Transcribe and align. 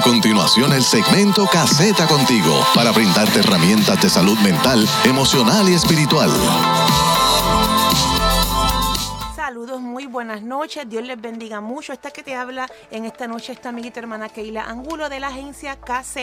A 0.00 0.02
continuación, 0.02 0.72
el 0.72 0.82
segmento 0.82 1.44
Caseta 1.44 2.06
Contigo 2.06 2.64
para 2.74 2.90
brindarte 2.90 3.40
herramientas 3.40 4.00
de 4.00 4.08
salud 4.08 4.38
mental, 4.38 4.88
emocional 5.04 5.68
y 5.68 5.74
espiritual. 5.74 6.30
Buenas 10.10 10.42
noches. 10.42 10.88
Dios 10.88 11.04
les 11.04 11.20
bendiga 11.20 11.60
mucho. 11.60 11.92
Esta 11.92 12.10
que 12.10 12.22
te 12.22 12.34
habla 12.34 12.68
en 12.90 13.04
esta 13.04 13.28
noche, 13.28 13.52
esta 13.52 13.68
amiguita 13.68 14.00
hermana 14.00 14.28
Keila 14.28 14.64
Angulo 14.64 15.08
de 15.08 15.20
la 15.20 15.28
agencia 15.28 15.76
KZ, 15.76 16.16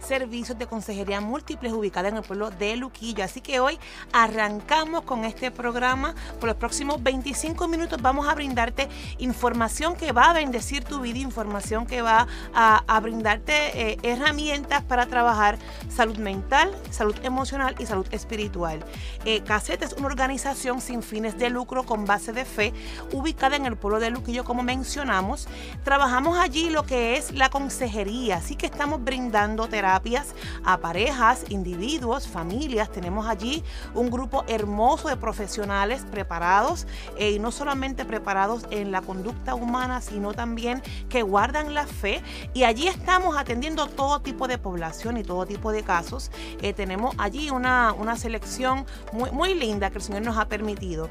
Servicios 0.00 0.56
de 0.58 0.66
Consejería 0.66 1.20
Múltiples, 1.20 1.72
ubicada 1.72 2.08
en 2.08 2.16
el 2.16 2.22
pueblo 2.22 2.50
de 2.50 2.76
Luquillo. 2.76 3.24
Así 3.24 3.40
que 3.40 3.58
hoy 3.60 3.78
arrancamos 4.12 5.02
con 5.02 5.24
este 5.24 5.50
programa. 5.50 6.14
Por 6.38 6.48
los 6.48 6.56
próximos 6.56 7.02
25 7.02 7.66
minutos 7.68 8.00
vamos 8.00 8.28
a 8.28 8.34
brindarte 8.34 8.88
información 9.18 9.96
que 9.96 10.12
va 10.12 10.30
a 10.30 10.32
bendecir 10.32 10.84
tu 10.84 11.00
vida, 11.00 11.18
información 11.18 11.86
que 11.86 12.02
va 12.02 12.26
a, 12.54 13.00
brindarte 13.00 13.92
eh, 13.92 13.98
herramientas 14.02 14.82
para 14.82 15.06
trabajar 15.06 15.58
salud 15.88 16.16
mental, 16.16 16.74
salud 16.90 17.16
emocional 17.22 17.74
y 17.78 17.86
salud 17.86 18.06
espiritual. 18.10 18.84
Eh, 19.24 19.42
es 19.80 19.92
una 19.94 20.06
organización 20.06 20.80
sin 20.80 21.02
fines 21.02 21.38
de 21.38 21.50
lucro 21.50 21.84
con 21.84 22.04
base 22.04 22.32
de 22.32 22.44
Fe, 22.44 22.72
ubicada 23.16 23.56
en 23.56 23.66
el 23.66 23.76
pueblo 23.76 23.98
de 23.98 24.10
Luquillo, 24.10 24.44
como 24.44 24.62
mencionamos. 24.62 25.48
Trabajamos 25.84 26.38
allí 26.38 26.70
lo 26.70 26.84
que 26.84 27.16
es 27.16 27.32
la 27.32 27.50
consejería, 27.50 28.36
así 28.36 28.56
que 28.56 28.66
estamos 28.66 29.02
brindando 29.02 29.66
terapias 29.66 30.34
a 30.64 30.78
parejas, 30.78 31.44
individuos, 31.48 32.28
familias. 32.28 32.90
Tenemos 32.90 33.26
allí 33.26 33.64
un 33.94 34.10
grupo 34.10 34.44
hermoso 34.46 35.08
de 35.08 35.16
profesionales 35.16 36.04
preparados 36.10 36.86
eh, 37.18 37.32
y 37.32 37.38
no 37.38 37.50
solamente 37.50 38.04
preparados 38.04 38.66
en 38.70 38.92
la 38.92 39.02
conducta 39.02 39.54
humana, 39.54 40.00
sino 40.00 40.32
también 40.32 40.82
que 41.08 41.22
guardan 41.22 41.74
la 41.74 41.86
fe. 41.86 42.22
Y 42.54 42.62
allí 42.62 42.88
estamos 42.88 43.36
atendiendo 43.36 43.86
todo 43.86 44.20
tipo 44.20 44.46
de 44.48 44.58
población 44.58 45.16
y 45.16 45.24
todo 45.24 45.46
tipo 45.46 45.72
de 45.72 45.82
casos. 45.82 46.30
Eh, 46.62 46.72
tenemos 46.72 47.14
allí 47.18 47.50
una, 47.50 47.92
una 47.92 48.16
selección 48.16 48.86
muy, 49.12 49.30
muy 49.32 49.54
linda 49.54 49.90
que 49.90 49.98
el 49.98 50.04
Señor 50.04 50.22
nos 50.22 50.38
ha 50.38 50.46
permitido. 50.46 51.08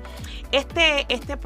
Este, 0.51 1.05
este 1.13 1.25
este 1.25 1.37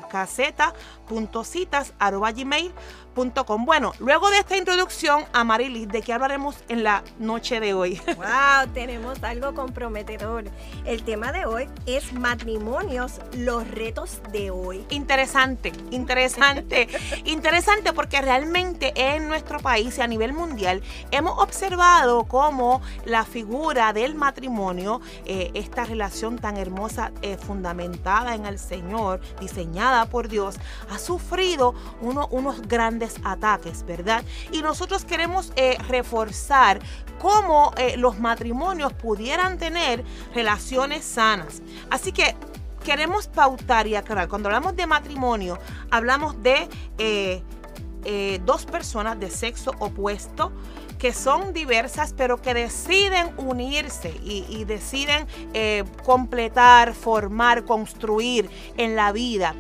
caseta.citas.gmail.com 0.09 3.06
bueno, 3.17 3.95
luego 3.99 4.29
de 4.29 4.39
esta 4.41 4.59
introducción 4.59 5.25
a 5.33 5.43
Marilis, 5.43 5.89
¿de 5.89 6.03
qué 6.03 6.13
hablaremos 6.13 6.57
en 6.69 6.85
la 6.85 7.03
noche 7.19 7.61
de 7.61 7.73
hoy? 7.73 7.99
¡Wow! 8.17 8.71
Tenemos 8.75 9.23
algo 9.23 9.55
comprometedor. 9.55 10.45
El 10.85 11.03
tema 11.03 11.33
de 11.33 11.47
hoy 11.47 11.67
es 11.87 12.13
matrimonios, 12.13 13.21
los 13.33 13.67
retos 13.71 14.21
de 14.33 14.51
hoy. 14.51 14.85
Interesante, 14.91 15.73
interesante, 15.91 16.89
interesante 17.25 17.95
porque 17.95 18.21
realmente 18.21 18.93
en 18.95 19.29
nuestro 19.29 19.61
país 19.61 19.97
y 19.97 20.03
a 20.03 20.07
nivel 20.07 20.35
mundial 20.35 20.83
hemos 21.11 21.39
observado 21.39 22.25
cómo 22.25 22.83
la 23.07 23.25
figura 23.25 23.95
del 23.95 24.15
matrimonio, 24.15 25.01
eh, 25.25 25.53
esta 25.55 25.87
relación 25.87 26.39
tan 26.39 26.59
hermosa, 26.59 27.13
eh, 27.23 27.39
fundamentada 27.39 28.35
en 28.35 28.45
el 28.45 28.59
Señor, 28.59 29.21
diseñada 29.41 30.05
por 30.05 30.29
Dios, 30.29 30.57
ha 30.91 30.99
sufrido 30.99 31.75
unos 32.03 32.61
grandes 32.63 33.06
ataques, 33.25 33.85
¿verdad? 33.85 34.25
Y 34.53 34.63
nosotros 34.63 35.05
queremos 35.05 35.53
eh, 35.57 35.77
reforzar 35.89 36.81
cómo 37.19 37.73
eh, 37.77 37.97
los 37.97 38.19
matrimonios 38.19 38.93
pudieran 38.93 39.59
tener 39.59 40.05
relaciones 40.35 41.05
sanas. 41.05 41.63
Así 41.91 42.13
que 42.13 42.35
queremos 42.85 43.27
pautar 43.29 43.87
y 43.87 43.97
aclarar, 43.97 44.29
cuando 44.29 44.49
hablamos 44.49 44.77
de 44.77 44.87
matrimonio, 44.87 45.59
hablamos 45.91 46.43
de 46.43 46.69
eh, 46.99 47.43
dos 48.45 48.67
personas 48.67 49.19
de 49.19 49.31
sexo 49.31 49.73
opuesto 49.81 50.53
que 50.97 51.13
son 51.13 51.53
diversas, 51.53 52.15
pero 52.17 52.41
que 52.41 52.55
deciden 52.55 53.31
unirse 53.37 54.15
y, 54.23 54.65
deciden 54.65 55.27
completar, 56.05 56.95
formar, 56.95 57.65
construir 57.67 58.49
en 58.79 58.97
la 58.97 59.13
vida. 59.13 59.55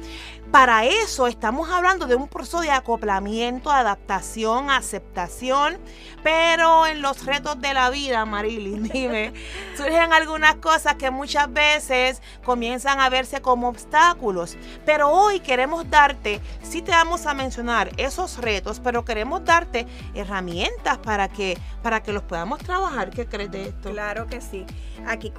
Para 0.50 0.84
eso 0.84 1.26
estamos 1.26 1.68
hablando 1.70 2.06
de 2.06 2.14
un 2.14 2.28
proceso 2.28 2.60
de 2.60 2.70
acoplamiento, 2.70 3.70
adaptación, 3.70 4.70
aceptación, 4.70 5.76
pero 6.22 6.86
en 6.86 7.02
los 7.02 7.26
retos 7.26 7.60
de 7.60 7.74
la 7.74 7.90
vida, 7.90 8.24
Marilyn, 8.24 8.84
dime, 8.92 9.32
surgen 9.76 10.12
algunas 10.12 10.54
cosas 10.56 10.94
que 10.94 11.10
muchas 11.10 11.52
veces 11.52 12.22
comienzan 12.44 13.00
a 13.00 13.10
verse 13.10 13.42
como 13.42 13.68
obstáculos. 13.68 14.56
Pero 14.86 15.10
hoy 15.10 15.40
queremos 15.40 15.90
darte, 15.90 16.40
sí 16.62 16.80
te 16.80 16.92
vamos 16.92 17.26
a 17.26 17.34
mencionar 17.34 17.90
esos 17.96 18.38
retos, 18.38 18.80
pero 18.80 19.04
queremos 19.04 19.44
darte 19.44 19.86
herramientas 20.14 20.98
para 20.98 21.28
que, 21.28 21.58
para 21.82 22.02
que 22.02 22.12
los 22.12 22.22
podamos 22.22 22.60
trabajar. 22.60 23.10
¿Qué 23.10 23.26
crees 23.26 23.50
de 23.50 23.68
esto? 23.68 23.90
Claro 23.90 24.26
que 24.26 24.40
sí. 24.40 24.64
Aquí 25.06 25.30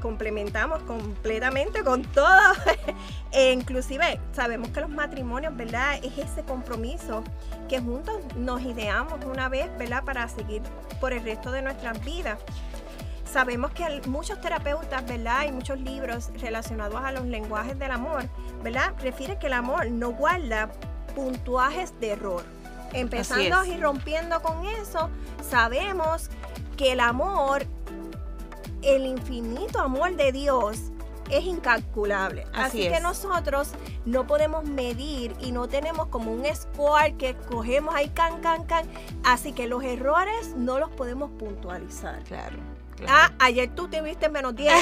complementamos 0.00 0.82
completamente 0.82 1.82
con 1.82 2.02
todo. 2.02 2.52
e 3.32 3.52
inclusive 3.52 4.20
sabemos 4.32 4.68
que 4.70 4.80
los 4.80 4.90
matrimonios, 4.90 5.56
¿verdad? 5.56 5.98
Es 6.02 6.16
ese 6.18 6.42
compromiso 6.42 7.22
que 7.68 7.80
juntos 7.80 8.20
nos 8.36 8.62
ideamos 8.62 9.24
una 9.24 9.48
vez, 9.48 9.68
¿verdad? 9.78 10.04
Para 10.04 10.28
seguir 10.28 10.62
por 11.00 11.12
el 11.12 11.22
resto 11.22 11.50
de 11.50 11.62
nuestras 11.62 12.02
vidas. 12.04 12.38
Sabemos 13.30 13.72
que 13.72 13.84
muchos 14.06 14.40
terapeutas, 14.40 15.04
¿verdad? 15.06 15.46
Y 15.48 15.52
muchos 15.52 15.80
libros 15.80 16.30
relacionados 16.40 17.02
a 17.02 17.12
los 17.12 17.26
lenguajes 17.26 17.78
del 17.78 17.90
amor, 17.90 18.24
¿verdad? 18.62 18.94
Refiere 19.02 19.38
que 19.38 19.48
el 19.48 19.52
amor 19.52 19.90
no 19.90 20.10
guarda 20.12 20.70
puntuajes 21.14 21.98
de 22.00 22.10
error. 22.10 22.44
Empezando 22.92 23.64
y 23.64 23.76
rompiendo 23.76 24.40
con 24.40 24.64
eso, 24.66 25.10
sabemos 25.42 26.30
que 26.76 26.92
el 26.92 27.00
amor 27.00 27.66
el 28.86 29.06
infinito 29.06 29.80
amor 29.80 30.16
de 30.16 30.32
Dios 30.32 30.92
es 31.30 31.44
incalculable. 31.44 32.46
Así, 32.52 32.88
que 32.88 33.00
nosotros 33.00 33.72
no 34.04 34.26
podemos 34.26 34.64
medir 34.64 35.34
y 35.40 35.52
no 35.52 35.68
tenemos 35.68 36.06
como 36.06 36.32
un 36.32 36.44
score 36.54 37.16
que 37.16 37.34
cogemos 37.34 37.94
ahí 37.94 38.08
can, 38.10 38.40
can, 38.40 38.64
can. 38.64 38.86
Así 39.24 39.52
que 39.52 39.66
los 39.66 39.82
errores 39.82 40.54
no 40.56 40.78
los 40.78 40.90
podemos 40.90 41.30
puntualizar. 41.32 42.22
Claro. 42.24 42.56
Ah, 43.08 43.32
ayer 43.40 43.74
tú 43.74 43.88
te 43.88 44.00
viste 44.00 44.28
menos 44.28 44.54
10. 44.54 44.72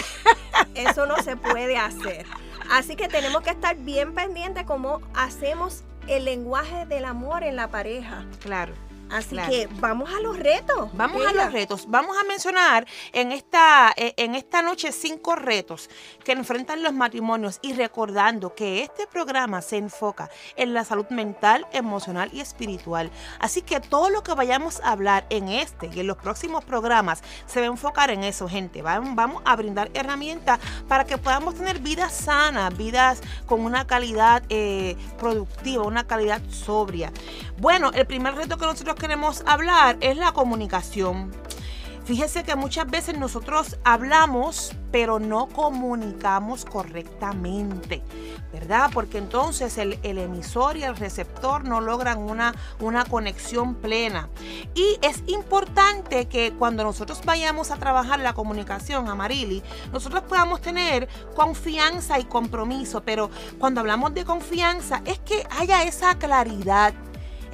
Eso 0.74 1.06
no 1.06 1.16
se 1.22 1.36
puede 1.36 1.76
hacer. 1.76 2.26
Así 2.70 2.96
que 2.96 3.08
tenemos 3.08 3.42
que 3.42 3.50
estar 3.50 3.76
bien 3.76 4.14
pendientes 4.14 4.64
cómo 4.64 5.00
hacemos 5.14 5.82
el 6.06 6.26
lenguaje 6.26 6.86
del 6.86 7.06
amor 7.06 7.42
en 7.42 7.56
la 7.56 7.68
pareja. 7.68 8.24
Claro. 8.40 8.74
Así 9.14 9.30
Claro. 9.30 9.50
que 9.50 9.68
vamos 9.80 10.10
a 10.12 10.20
los 10.20 10.36
retos. 10.38 10.90
Vamos 10.94 11.24
a 11.24 11.32
los 11.32 11.52
retos. 11.52 11.84
Vamos 11.88 12.16
a 12.18 12.24
mencionar 12.24 12.86
en 13.12 13.30
esta, 13.32 13.92
eh, 13.96 14.12
en 14.16 14.34
esta 14.34 14.60
noche 14.60 14.90
cinco 14.92 15.36
retos 15.36 15.88
que 16.24 16.32
enfrentan 16.32 16.82
los 16.82 16.92
matrimonios 16.92 17.58
y 17.62 17.74
recordando 17.74 18.54
que 18.54 18.82
este 18.82 19.06
programa 19.06 19.62
se 19.62 19.76
enfoca 19.76 20.30
en 20.56 20.74
la 20.74 20.84
salud 20.84 21.06
mental, 21.10 21.66
emocional 21.72 22.28
y 22.32 22.40
espiritual. 22.40 23.10
Así 23.38 23.62
que 23.62 23.78
todo 23.80 24.10
lo 24.10 24.22
que 24.24 24.34
vayamos 24.34 24.80
a 24.80 24.90
hablar 24.92 25.26
en 25.30 25.48
este 25.48 25.90
y 25.94 26.00
en 26.00 26.06
los 26.08 26.16
próximos 26.16 26.64
programas 26.64 27.22
se 27.46 27.60
va 27.60 27.66
a 27.66 27.70
enfocar 27.70 28.10
en 28.10 28.24
eso, 28.24 28.48
gente. 28.48 28.82
Vam- 28.82 29.14
Vamos 29.14 29.42
a 29.44 29.54
brindar 29.54 29.90
herramientas 29.94 30.58
para 30.88 31.04
que 31.04 31.18
podamos 31.18 31.54
tener 31.54 31.78
vidas 31.78 32.12
sanas, 32.12 32.76
vidas 32.76 33.20
con 33.46 33.60
una 33.60 33.86
calidad 33.86 34.42
eh, 34.48 34.96
productiva, 35.18 35.84
una 35.84 36.04
calidad 36.06 36.42
sobria. 36.50 37.12
Bueno, 37.58 37.90
el 37.94 38.06
primer 38.06 38.34
reto 38.34 38.56
que 38.56 38.66
nosotros 38.66 38.96
queremos 39.04 39.42
hablar 39.44 39.98
es 40.00 40.16
la 40.16 40.32
comunicación. 40.32 41.30
Fíjese 42.06 42.42
que 42.42 42.56
muchas 42.56 42.90
veces 42.90 43.18
nosotros 43.18 43.76
hablamos, 43.84 44.74
pero 44.90 45.18
no 45.18 45.46
comunicamos 45.46 46.64
correctamente, 46.64 48.02
¿verdad? 48.50 48.90
Porque 48.94 49.18
entonces 49.18 49.76
el, 49.76 49.98
el 50.02 50.16
emisor 50.16 50.78
y 50.78 50.84
el 50.84 50.96
receptor 50.96 51.64
no 51.64 51.82
logran 51.82 52.16
una, 52.16 52.54
una 52.80 53.04
conexión 53.04 53.74
plena. 53.74 54.30
Y 54.74 54.98
es 55.02 55.22
importante 55.26 56.24
que 56.24 56.54
cuando 56.58 56.82
nosotros 56.82 57.20
vayamos 57.26 57.70
a 57.72 57.76
trabajar 57.76 58.20
la 58.20 58.32
comunicación, 58.32 59.10
Amarili, 59.10 59.62
nosotros 59.92 60.22
podamos 60.22 60.62
tener 60.62 61.08
confianza 61.36 62.18
y 62.18 62.24
compromiso, 62.24 63.02
pero 63.02 63.28
cuando 63.58 63.82
hablamos 63.82 64.14
de 64.14 64.24
confianza 64.24 65.02
es 65.04 65.18
que 65.18 65.46
haya 65.50 65.82
esa 65.82 66.18
claridad 66.18 66.94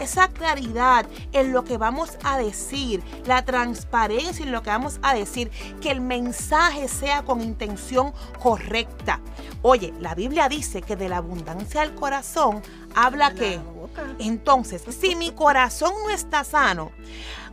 esa 0.00 0.29
claridad 0.29 1.06
en 1.32 1.52
lo 1.52 1.64
que 1.64 1.79
vamos 1.79 2.19
a 2.25 2.38
decir, 2.38 3.02
la 3.26 3.44
transparencia 3.44 4.44
en 4.44 4.52
lo 4.52 4.62
que 4.62 4.70
vamos 4.70 4.99
a 5.02 5.14
decir, 5.14 5.50
que 5.81 5.91
el 5.91 6.00
mensaje 6.00 6.88
sea 6.88 7.23
con 7.23 7.41
intención 7.41 8.12
correcta. 8.43 9.20
Oye, 9.62 9.93
la 10.00 10.14
Biblia 10.14 10.49
dice 10.49 10.82
que 10.82 10.97
de 10.97 11.08
la 11.08 11.19
abundancia 11.19 11.82
del 11.82 11.94
corazón 11.94 12.62
habla 12.94 13.31
La 13.31 13.35
que... 13.35 13.61
Entonces, 14.19 14.82
si 14.99 15.17
mi 15.17 15.32
corazón 15.32 15.93
no 16.05 16.11
está 16.11 16.44
sano, 16.44 16.93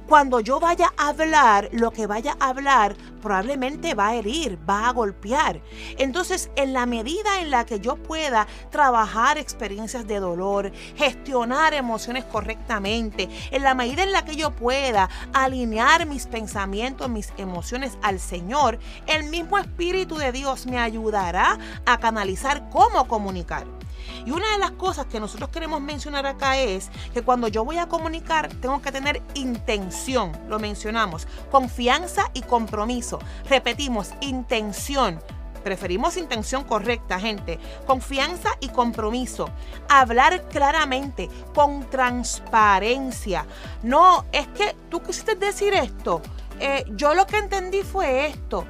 cuando 0.08 0.40
yo 0.40 0.60
vaya 0.60 0.94
a 0.98 1.10
hablar, 1.10 1.70
lo 1.74 1.92
que 1.92 2.08
vaya 2.08 2.38
a 2.40 2.50
hablar 2.50 2.96
probablemente 3.22 3.94
va 3.94 4.08
a 4.08 4.16
herir, 4.16 4.58
va 4.68 4.88
a 4.88 4.94
golpear. 4.94 5.62
Entonces, 5.98 6.50
en 6.56 6.72
la 6.74 6.86
medida 6.86 7.42
en 7.42 7.52
la 7.52 7.66
que 7.66 7.80
yo 7.80 7.98
pueda 7.98 8.48
trabajar 8.72 9.38
experiencias 9.38 10.08
de 10.08 10.20
dolor, 10.20 10.72
gestionar 10.96 11.74
emociones 11.74 12.24
correctamente, 12.24 13.28
en 13.52 13.64
la 13.64 13.74
medida 13.74 14.04
en 14.04 14.14
la 14.14 14.24
que 14.24 14.36
yo 14.36 14.52
pueda 14.52 15.10
alinear 15.34 16.06
mis 16.06 16.26
pensamientos, 16.28 17.10
mis 17.10 17.34
emociones 17.38 17.98
al 18.02 18.20
Señor, 18.20 18.80
el 19.08 19.30
mismo 19.30 19.58
Espíritu 19.58 20.16
de 20.16 20.32
Dios 20.32 20.66
me 20.66 20.80
ayudará 20.80 21.58
a 21.86 21.98
canalizar 22.00 22.70
cómo 22.70 23.08
comunicar. 23.08 23.77
Y 24.26 24.32
una 24.32 24.52
de 24.52 24.58
las 24.58 24.72
cosas 24.72 25.06
que 25.06 25.20
nosotros 25.20 25.50
queremos 25.50 25.82
mencionar 25.82 26.26
acá 26.26 26.58
es 26.58 26.90
que 27.14 27.22
cuando 27.22 27.48
yo 27.48 27.64
voy 27.64 27.78
a 27.78 27.88
comunicar 27.88 28.50
tengo 28.56 28.82
que 28.82 28.92
tener 28.92 29.22
intención, 29.36 30.32
lo 30.48 30.60
mencionamos, 30.60 31.28
confianza 31.52 32.30
y 32.34 32.42
compromiso. 32.42 33.20
Repetimos, 33.50 34.12
intención. 34.22 35.22
Preferimos 35.64 36.16
intención 36.16 36.64
correcta, 36.64 37.20
gente. 37.20 37.60
Confianza 37.86 38.52
y 38.62 38.70
compromiso. 38.70 39.50
Hablar 39.90 40.48
claramente, 40.48 41.30
con 41.54 41.90
transparencia. 41.90 43.46
No, 43.84 44.26
es 44.32 44.48
que 44.48 44.76
tú 44.90 45.02
quisiste 45.02 45.36
decir 45.36 45.74
esto. 45.74 46.22
Eh, 46.60 46.86
yo 46.92 47.14
lo 47.14 47.26
que 47.28 47.38
entendí 47.38 47.82
fue 47.84 48.28
esto. 48.28 48.66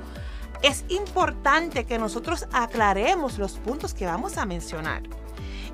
Es 0.63 0.85
importante 0.89 1.85
que 1.85 1.99
nosotros 1.99 2.47
aclaremos 2.51 3.37
los 3.37 3.53
puntos 3.59 3.93
que 3.93 4.07
vamos 4.07 4.37
a 4.37 4.45
mencionar. 4.45 5.03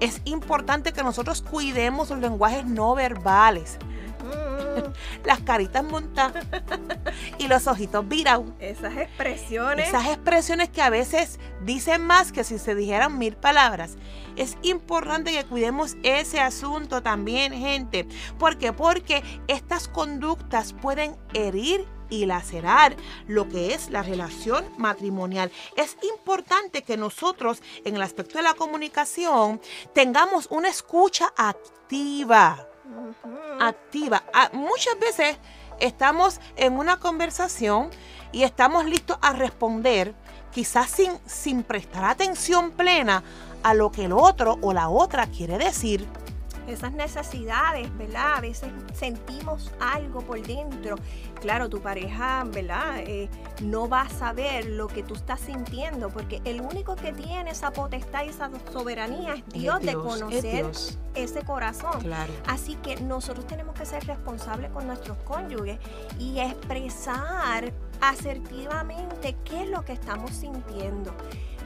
Es 0.03 0.21
importante 0.25 0.91
que 0.91 1.03
nosotros 1.03 1.41
cuidemos 1.41 2.09
los 2.09 2.19
lenguajes 2.19 2.65
no 2.65 2.95
verbales, 2.95 3.77
Mm, 4.23 5.25
las 5.25 5.41
caritas 5.41 5.83
montadas 5.83 6.45
y 7.37 7.47
los 7.47 7.67
ojitos 7.67 8.07
virados. 8.07 8.45
esas 8.59 8.95
expresiones. 8.97 9.89
Esas 9.89 10.07
expresiones 10.07 10.69
que 10.69 10.81
a 10.81 10.89
veces 10.89 11.39
dicen 11.65 12.05
más 12.05 12.31
que 12.31 12.43
si 12.43 12.57
se 12.57 12.73
dijeran 12.73 13.17
mil 13.17 13.35
palabras. 13.35 13.97
Es 14.35 14.57
importante 14.61 15.31
que 15.31 15.43
cuidemos 15.43 15.97
ese 16.03 16.39
asunto 16.39 17.03
también, 17.03 17.53
gente. 17.53 18.07
¿Por 18.39 18.57
qué? 18.57 18.71
Porque 18.73 19.23
estas 19.47 19.87
conductas 19.87 20.73
pueden 20.73 21.15
herir 21.33 21.85
y 22.13 22.25
lacerar 22.25 22.95
lo 23.27 23.49
que 23.49 23.73
es 23.73 23.89
la 23.89 24.03
relación 24.03 24.63
matrimonial. 24.77 25.51
Es 25.75 25.97
importante 26.03 26.83
que 26.83 26.95
nosotros, 26.95 27.61
en 27.83 27.95
el 27.95 28.01
aspecto 28.03 28.37
de 28.37 28.43
la 28.43 28.53
comunicación, 28.53 29.59
tengamos 29.93 30.47
una 30.51 30.69
escucha 30.69 31.33
activa 31.35 32.67
activa. 33.59 34.23
Ah, 34.33 34.49
muchas 34.53 34.97
veces 34.99 35.37
estamos 35.79 36.39
en 36.55 36.73
una 36.73 36.99
conversación 36.99 37.89
y 38.31 38.43
estamos 38.43 38.85
listos 38.85 39.17
a 39.21 39.33
responder, 39.33 40.13
quizás 40.51 40.89
sin, 40.89 41.11
sin 41.25 41.63
prestar 41.63 42.05
atención 42.05 42.71
plena 42.71 43.23
a 43.63 43.73
lo 43.73 43.91
que 43.91 44.05
el 44.05 44.11
otro 44.11 44.57
o 44.61 44.73
la 44.73 44.89
otra 44.89 45.27
quiere 45.27 45.57
decir. 45.57 46.07
Esas 46.67 46.93
necesidades, 46.93 47.95
¿verdad? 47.97 48.35
A 48.37 48.41
veces 48.41 48.71
sentimos 48.93 49.71
algo 49.79 50.21
por 50.21 50.41
dentro. 50.41 50.95
Claro, 51.41 51.69
tu 51.69 51.81
pareja, 51.81 52.43
¿verdad? 52.45 52.99
Eh, 52.99 53.29
no 53.61 53.89
va 53.89 54.01
a 54.01 54.09
saber 54.09 54.65
lo 54.65 54.87
que 54.87 55.03
tú 55.03 55.15
estás 55.15 55.41
sintiendo, 55.41 56.09
porque 56.09 56.41
el 56.45 56.61
único 56.61 56.95
que 56.95 57.13
tiene 57.13 57.51
esa 57.51 57.71
potestad 57.71 58.23
y 58.25 58.29
esa 58.29 58.49
soberanía 58.71 59.35
es 59.35 59.43
Dios, 59.53 59.79
de 59.81 59.87
Dios, 59.91 60.03
conocer 60.03 60.41
Dios. 60.41 60.97
ese 61.15 61.41
corazón. 61.43 61.99
Claro. 62.01 62.31
Así 62.47 62.75
que 62.75 62.95
nosotros 63.01 63.45
tenemos 63.47 63.75
que 63.75 63.85
ser 63.85 64.05
responsables 64.05 64.71
con 64.71 64.87
nuestros 64.87 65.17
cónyuges 65.19 65.79
y 66.19 66.39
expresar 66.39 67.73
asertivamente 68.01 69.35
qué 69.43 69.63
es 69.63 69.69
lo 69.69 69.83
que 69.83 69.93
estamos 69.93 70.31
sintiendo. 70.31 71.13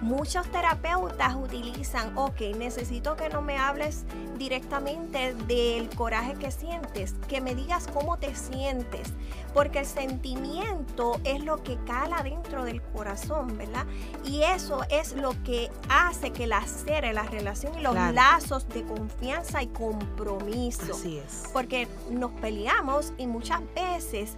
Muchos 0.01 0.47
terapeutas 0.51 1.35
utilizan, 1.35 2.15
ok, 2.17 2.39
necesito 2.57 3.15
que 3.15 3.29
no 3.29 3.41
me 3.41 3.57
hables 3.57 4.05
directamente 4.37 5.33
del 5.47 5.89
coraje 5.89 6.35
que 6.35 6.51
sientes, 6.51 7.15
que 7.27 7.41
me 7.41 7.55
digas 7.55 7.87
cómo 7.91 8.17
te 8.17 8.35
sientes, 8.35 9.11
porque 9.53 9.79
el 9.79 9.85
sentimiento 9.87 11.19
es 11.23 11.43
lo 11.43 11.63
que 11.63 11.77
cala 11.85 12.21
dentro 12.21 12.63
del 12.63 12.81
corazón, 12.81 13.57
¿verdad? 13.57 13.85
Y 14.23 14.43
eso 14.43 14.81
es 14.89 15.13
lo 15.15 15.31
que 15.43 15.71
hace 15.89 16.31
que 16.31 16.45
lacere 16.47 17.11
la 17.13 17.23
relación 17.23 17.77
y 17.77 17.81
los 17.81 17.93
Claro. 17.93 18.13
lazos 18.13 18.67
de 18.69 18.83
confianza 18.83 19.63
y 19.63 19.67
compromiso 19.67 20.93
Así 20.93 21.17
es. 21.17 21.49
porque 21.53 21.87
nos 22.11 22.31
peleamos 22.33 23.13
y 23.17 23.25
muchas 23.25 23.61
veces 23.73 24.37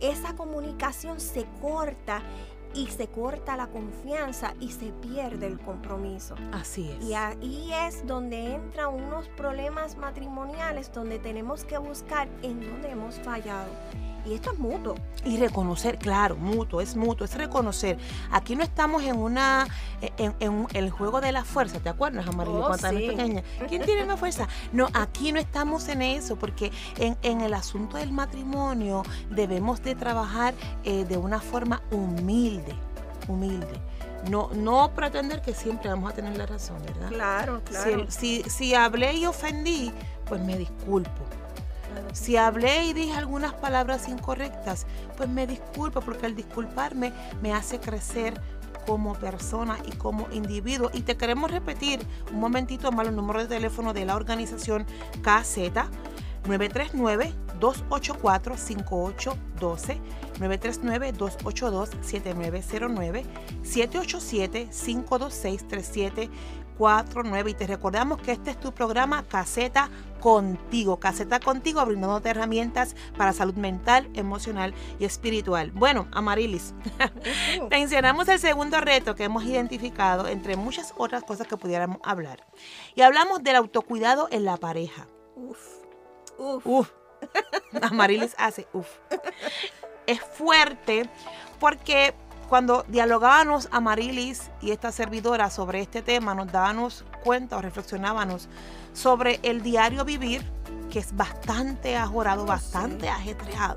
esa 0.00 0.34
comunicación 0.34 1.20
se 1.20 1.44
corta 1.60 2.22
y 2.74 2.86
se 2.88 3.08
corta 3.08 3.56
la 3.56 3.68
confianza 3.68 4.54
y 4.60 4.70
se 4.70 4.92
pierde 4.92 5.46
el 5.46 5.58
compromiso. 5.60 6.34
Así 6.52 6.90
es. 6.90 7.04
Y 7.04 7.14
ahí 7.14 7.72
es 7.72 8.06
donde 8.06 8.54
entran 8.54 8.94
unos 8.94 9.28
problemas 9.30 9.96
matrimoniales 9.96 10.92
donde 10.92 11.18
tenemos 11.18 11.64
que 11.64 11.78
buscar 11.78 12.28
en 12.42 12.60
dónde 12.60 12.90
hemos 12.90 13.16
fallado. 13.20 13.70
Y 14.26 14.34
esto 14.34 14.52
es 14.52 14.58
mutuo. 14.58 14.94
Y 15.24 15.36
reconocer, 15.38 15.98
claro, 15.98 16.36
mutuo, 16.36 16.80
es 16.80 16.96
mutuo, 16.96 17.24
es 17.24 17.34
reconocer. 17.34 17.98
Aquí 18.30 18.56
no 18.56 18.62
estamos 18.62 19.02
en 19.02 19.16
una, 19.16 19.66
en, 20.00 20.66
el 20.72 20.90
juego 20.90 21.20
de 21.20 21.32
la 21.32 21.44
fuerza, 21.44 21.80
¿te 21.80 21.88
acuerdas, 21.88 22.26
Amarillo? 22.26 22.60
Oh, 22.60 22.66
cuando 22.66 22.88
pequeña? 22.88 23.42
¿Quién 23.68 23.82
tiene 23.82 24.04
más 24.04 24.18
fuerza? 24.18 24.48
No, 24.72 24.88
aquí 24.94 25.32
no 25.32 25.40
estamos 25.40 25.88
en 25.88 26.02
eso, 26.02 26.36
porque 26.36 26.72
en, 26.98 27.16
en 27.22 27.40
el 27.40 27.54
asunto 27.54 27.96
del 27.96 28.12
matrimonio 28.12 29.02
debemos 29.30 29.82
de 29.82 29.94
trabajar 29.94 30.54
eh, 30.84 31.04
de 31.04 31.16
una 31.16 31.40
forma 31.40 31.82
humilde, 31.90 32.74
humilde. 33.28 33.80
No, 34.28 34.50
no 34.54 34.92
pretender 34.94 35.40
que 35.40 35.54
siempre 35.54 35.88
vamos 35.88 36.12
a 36.12 36.14
tener 36.14 36.36
la 36.36 36.46
razón, 36.46 36.76
¿verdad? 36.84 37.08
Claro, 37.08 37.62
Si, 37.70 38.42
si, 38.42 38.50
si 38.50 38.74
hablé 38.74 39.14
y 39.14 39.26
ofendí, 39.26 39.92
pues 40.26 40.42
me 40.42 40.58
disculpo. 40.58 41.24
Si 42.12 42.36
hablé 42.36 42.84
y 42.84 42.92
dije 42.92 43.12
algunas 43.12 43.54
palabras 43.54 44.08
incorrectas, 44.08 44.86
pues 45.16 45.28
me 45.28 45.46
disculpo 45.46 46.00
porque 46.00 46.26
al 46.26 46.34
disculparme 46.34 47.12
me 47.42 47.52
hace 47.52 47.78
crecer 47.78 48.40
como 48.86 49.14
persona 49.14 49.78
y 49.86 49.92
como 49.92 50.26
individuo. 50.32 50.90
Y 50.92 51.02
te 51.02 51.16
queremos 51.16 51.50
repetir 51.50 52.00
un 52.32 52.40
momentito 52.40 52.90
más 52.92 53.06
los 53.06 53.14
números 53.14 53.48
de 53.48 53.56
teléfono 53.56 53.92
de 53.92 54.04
la 54.04 54.16
organización 54.16 54.86
KZ 55.22 55.58
939 56.46 57.34
284-5812, 57.60 60.00
939-282-7909, 60.40 63.24
787-526-3749. 66.78 67.50
Y 67.50 67.54
te 67.54 67.66
recordamos 67.66 68.20
que 68.20 68.32
este 68.32 68.50
es 68.50 68.60
tu 68.60 68.72
programa 68.72 69.24
Caseta 69.26 69.90
Contigo. 70.20 71.00
Caseta 71.00 71.40
Contigo, 71.40 71.84
brindándote 71.84 72.30
herramientas 72.30 72.94
para 73.16 73.32
salud 73.32 73.54
mental, 73.54 74.08
emocional 74.14 74.74
y 74.98 75.04
espiritual. 75.04 75.70
Bueno, 75.72 76.08
Amarilis, 76.12 76.74
mencionamos 77.70 78.28
el 78.28 78.38
segundo 78.38 78.80
reto 78.80 79.14
que 79.14 79.24
hemos 79.24 79.44
identificado 79.44 80.28
entre 80.28 80.56
muchas 80.56 80.94
otras 80.96 81.24
cosas 81.24 81.46
que 81.46 81.56
pudiéramos 81.56 81.98
hablar. 82.04 82.46
Y 82.94 83.02
hablamos 83.02 83.42
del 83.42 83.56
autocuidado 83.56 84.28
en 84.30 84.44
la 84.44 84.56
pareja. 84.56 85.06
Uf, 85.36 85.58
uf. 86.38 86.66
Uf. 86.66 86.90
Amarilis 87.82 88.34
hace 88.38 88.66
uf. 88.72 88.88
Es 90.06 90.20
fuerte 90.20 91.08
porque 91.58 92.14
cuando 92.50 92.84
dialogábamos 92.88 93.68
Amarilis 93.70 94.50
y 94.60 94.72
esta 94.72 94.90
servidora 94.90 95.50
sobre 95.50 95.80
este 95.82 96.02
tema, 96.02 96.34
nos 96.34 96.50
dábamos 96.50 97.04
cuenta 97.22 97.56
o 97.56 97.62
reflexionábamos 97.62 98.48
sobre 98.92 99.38
el 99.44 99.62
diario 99.62 100.04
vivir, 100.04 100.42
que 100.90 100.98
es 100.98 101.14
bastante 101.14 101.96
ajorado, 101.96 102.44
bastante 102.46 103.08
ajetreado. 103.08 103.76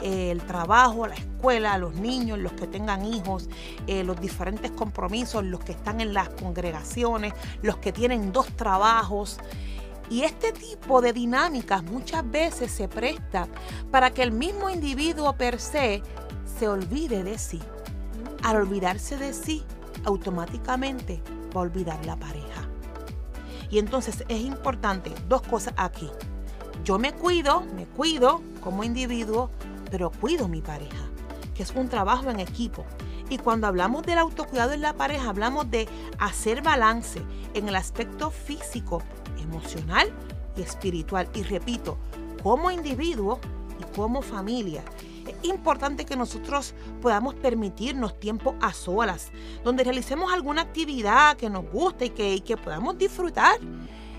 Eh, 0.00 0.30
el 0.30 0.40
trabajo, 0.46 1.08
la 1.08 1.16
escuela, 1.16 1.76
los 1.78 1.96
niños, 1.96 2.38
los 2.38 2.52
que 2.52 2.68
tengan 2.68 3.04
hijos, 3.04 3.48
eh, 3.88 4.04
los 4.04 4.20
diferentes 4.20 4.70
compromisos, 4.70 5.42
los 5.42 5.58
que 5.64 5.72
están 5.72 6.00
en 6.00 6.14
las 6.14 6.28
congregaciones, 6.28 7.32
los 7.62 7.78
que 7.78 7.92
tienen 7.92 8.30
dos 8.30 8.46
trabajos. 8.54 9.40
Y 10.10 10.22
este 10.22 10.52
tipo 10.52 11.00
de 11.00 11.12
dinámicas 11.12 11.82
muchas 11.82 12.30
veces 12.30 12.70
se 12.70 12.86
presta 12.86 13.48
para 13.90 14.12
que 14.12 14.22
el 14.22 14.30
mismo 14.30 14.70
individuo 14.70 15.32
per 15.32 15.58
se 15.58 16.04
se 16.56 16.68
olvide 16.68 17.24
de 17.24 17.36
sí. 17.36 17.60
Al 18.42 18.56
olvidarse 18.56 19.16
de 19.16 19.32
sí, 19.32 19.64
automáticamente 20.04 21.22
va 21.54 21.60
a 21.60 21.64
olvidar 21.64 22.04
la 22.06 22.16
pareja. 22.16 22.68
Y 23.70 23.78
entonces 23.78 24.24
es 24.28 24.40
importante 24.42 25.12
dos 25.28 25.42
cosas 25.42 25.74
aquí. 25.76 26.10
Yo 26.84 26.98
me 26.98 27.12
cuido, 27.12 27.64
me 27.74 27.86
cuido 27.86 28.40
como 28.62 28.84
individuo, 28.84 29.50
pero 29.90 30.10
cuido 30.10 30.46
mi 30.48 30.60
pareja, 30.60 31.08
que 31.54 31.62
es 31.62 31.72
un 31.74 31.88
trabajo 31.88 32.30
en 32.30 32.40
equipo. 32.40 32.84
Y 33.28 33.38
cuando 33.38 33.66
hablamos 33.66 34.04
del 34.04 34.18
autocuidado 34.18 34.72
en 34.72 34.82
la 34.82 34.92
pareja, 34.92 35.30
hablamos 35.30 35.68
de 35.70 35.88
hacer 36.18 36.62
balance 36.62 37.20
en 37.54 37.68
el 37.68 37.74
aspecto 37.74 38.30
físico, 38.30 39.02
emocional 39.38 40.12
y 40.56 40.62
espiritual. 40.62 41.28
Y 41.34 41.42
repito, 41.42 41.98
como 42.42 42.70
individuo 42.70 43.40
y 43.80 43.96
como 43.96 44.22
familia. 44.22 44.84
Importante 45.46 46.04
que 46.04 46.16
nosotros 46.16 46.74
podamos 47.00 47.34
permitirnos 47.34 48.18
tiempo 48.18 48.56
a 48.60 48.72
solas, 48.72 49.30
donde 49.64 49.84
realicemos 49.84 50.32
alguna 50.32 50.62
actividad 50.62 51.36
que 51.36 51.50
nos 51.50 51.64
guste 51.70 52.06
y 52.06 52.10
que, 52.10 52.34
y 52.34 52.40
que 52.40 52.56
podamos 52.56 52.98
disfrutar 52.98 53.58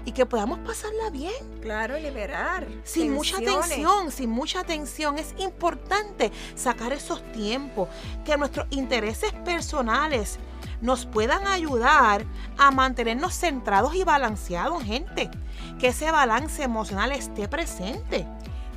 y 0.07 0.13
que 0.13 0.25
podamos 0.25 0.60
pasarla 0.60 1.10
bien. 1.10 1.34
Claro, 1.62 2.00
liberar. 2.00 2.65
Sin 2.86 3.12
mucha 3.12 3.39
tensiones. 3.39 3.67
tensión, 3.67 4.12
sin 4.12 4.29
mucha 4.29 4.63
tensión. 4.63 5.17
Es 5.17 5.36
importante 5.38 6.31
sacar 6.55 6.93
esos 6.93 7.22
tiempos, 7.34 7.89
que 8.24 8.38
nuestros 8.38 8.67
intereses 8.69 9.34
personales 9.43 10.39
nos 10.79 11.05
puedan 11.05 11.46
ayudar 11.46 12.25
a 12.57 12.72
mantenernos 12.72 13.34
centrados 13.34 13.96
y 13.96 14.05
balanceados, 14.05 14.81
gente. 14.81 15.29
Que 15.77 15.88
ese 15.88 16.10
balance 16.10 16.63
emocional 16.63 17.12
esté 17.12 17.50
presente. 17.50 18.25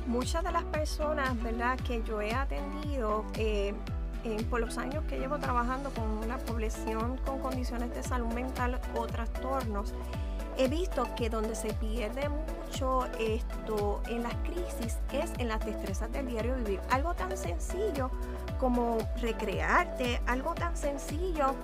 Muchas 0.07 0.43
de 0.43 0.51
las 0.51 0.63
personas, 0.65 1.41
¿verdad?, 1.41 1.79
que 1.79 2.03
yo 2.03 2.21
he 2.21 2.33
atendido 2.33 3.25
eh, 3.35 3.73
por 4.49 4.59
los 4.59 4.77
años 4.77 5.03
que 5.07 5.17
llevo 5.17 5.37
trabajando 5.39 5.89
con 5.91 6.05
una 6.05 6.37
población 6.37 7.17
con 7.25 7.39
condiciones 7.39 7.93
de 7.93 8.03
salud 8.03 8.33
mental 8.33 8.79
o 8.95 9.07
trastornos, 9.07 9.93
he 10.57 10.67
visto 10.67 11.07
que 11.15 11.29
donde 11.29 11.55
se 11.55 11.73
pierde 11.73 12.29
mucho 12.29 13.05
esto 13.19 14.01
en 14.07 14.23
las 14.23 14.35
crisis 14.35 14.97
es 15.11 15.31
en 15.37 15.47
las 15.47 15.65
destrezas 15.65 16.11
del 16.11 16.27
diario 16.27 16.55
vivir. 16.55 16.81
Algo 16.89 17.13
tan 17.13 17.35
sencillo 17.37 18.11
como 18.59 18.97
recrearte, 19.21 20.21
algo 20.27 20.53
tan 20.53 20.75
sencillo 20.75 21.55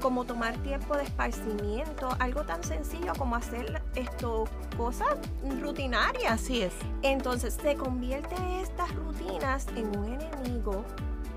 como 0.00 0.24
tomar 0.24 0.56
tiempo 0.58 0.96
de 0.96 1.04
esparcimiento, 1.04 2.08
algo 2.18 2.42
tan 2.42 2.62
sencillo 2.64 3.12
como 3.16 3.36
hacer 3.36 3.82
esto 3.94 4.44
cosas 4.76 5.16
rutinarias. 5.60 6.32
Así 6.32 6.62
es. 6.62 6.72
Entonces 7.02 7.58
se 7.60 7.76
convierte 7.76 8.34
estas 8.60 8.94
rutinas 8.94 9.66
en 9.76 9.96
un 9.98 10.12
enemigo 10.12 10.84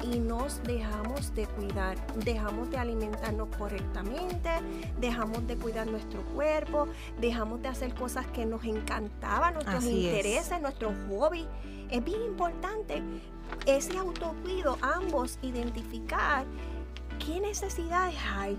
y 0.04 0.20
nos 0.20 0.62
dejamos 0.64 1.34
de 1.34 1.46
cuidar, 1.46 1.96
dejamos 2.18 2.70
de 2.70 2.78
alimentarnos 2.78 3.48
correctamente, 3.58 4.50
dejamos 5.00 5.48
de 5.48 5.56
cuidar 5.56 5.88
nuestro 5.88 6.22
cuerpo, 6.36 6.88
dejamos 7.20 7.62
de 7.62 7.70
hacer 7.70 7.94
cosas 7.94 8.26
que 8.28 8.46
nos 8.46 8.64
encantaban, 8.66 9.54
nuestros 9.54 9.78
Así 9.78 10.08
es. 10.08 10.16
intereses, 10.16 10.62
nuestros 10.62 10.94
hobbies. 11.10 11.48
Es 11.90 12.04
bien 12.04 12.22
importante 12.24 13.02
ese 13.66 13.98
autocuido, 13.98 14.78
ambos 14.82 15.38
identificar 15.42 16.46
qué 17.26 17.40
necesidades 17.40 18.16
hay. 18.36 18.58